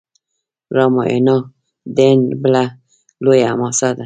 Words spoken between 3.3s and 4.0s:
حماسه ده.